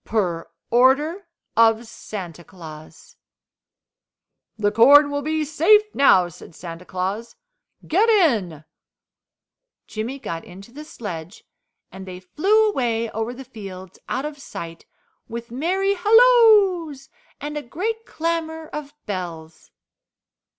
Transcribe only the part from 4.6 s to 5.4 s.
corn will